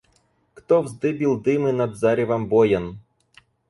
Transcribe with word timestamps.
Кто 0.57 0.75
вздыбил 0.85 1.33
дымы 1.45 1.71
над 1.79 1.91
заревом 2.01 2.43
боен? 2.51 2.85